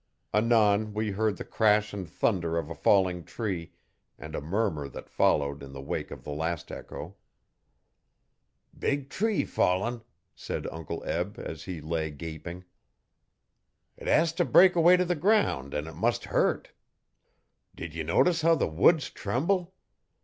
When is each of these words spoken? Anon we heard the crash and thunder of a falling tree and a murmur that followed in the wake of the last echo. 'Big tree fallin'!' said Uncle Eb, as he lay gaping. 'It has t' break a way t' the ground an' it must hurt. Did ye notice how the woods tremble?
Anon 0.33 0.95
we 0.95 1.11
heard 1.11 1.37
the 1.37 1.43
crash 1.45 1.93
and 1.93 2.09
thunder 2.09 2.57
of 2.57 2.71
a 2.71 2.73
falling 2.73 3.23
tree 3.23 3.73
and 4.17 4.33
a 4.33 4.41
murmur 4.41 4.87
that 4.89 5.11
followed 5.11 5.61
in 5.61 5.73
the 5.73 5.79
wake 5.83 6.09
of 6.09 6.23
the 6.23 6.31
last 6.31 6.71
echo. 6.71 7.17
'Big 8.75 9.11
tree 9.11 9.45
fallin'!' 9.45 10.01
said 10.33 10.65
Uncle 10.71 11.03
Eb, 11.03 11.37
as 11.37 11.65
he 11.65 11.79
lay 11.81 12.09
gaping. 12.09 12.63
'It 13.95 14.07
has 14.07 14.33
t' 14.33 14.43
break 14.43 14.75
a 14.75 14.81
way 14.81 14.97
t' 14.97 15.03
the 15.03 15.13
ground 15.13 15.75
an' 15.75 15.85
it 15.85 15.93
must 15.93 16.25
hurt. 16.33 16.71
Did 17.75 17.93
ye 17.93 18.01
notice 18.01 18.41
how 18.41 18.55
the 18.55 18.65
woods 18.65 19.11
tremble? 19.11 19.75